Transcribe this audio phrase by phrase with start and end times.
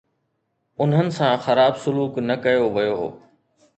[0.81, 3.01] انهن سان خراب سلوڪ نه ڪيو ويو.